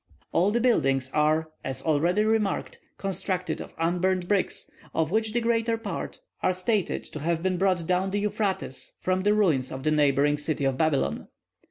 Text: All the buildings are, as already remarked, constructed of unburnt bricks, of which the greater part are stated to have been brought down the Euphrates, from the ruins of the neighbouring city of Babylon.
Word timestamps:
All 0.31 0.49
the 0.49 0.59
buildings 0.59 1.11
are, 1.13 1.51
as 1.63 1.83
already 1.83 2.23
remarked, 2.23 2.79
constructed 2.97 3.61
of 3.61 3.75
unburnt 3.77 4.27
bricks, 4.27 4.67
of 4.95 5.11
which 5.11 5.31
the 5.31 5.41
greater 5.41 5.77
part 5.77 6.19
are 6.41 6.53
stated 6.53 7.03
to 7.03 7.19
have 7.19 7.43
been 7.43 7.59
brought 7.59 7.85
down 7.85 8.09
the 8.09 8.21
Euphrates, 8.21 8.93
from 8.99 9.21
the 9.21 9.35
ruins 9.35 9.71
of 9.71 9.83
the 9.83 9.91
neighbouring 9.91 10.39
city 10.39 10.65
of 10.65 10.75
Babylon. 10.75 11.27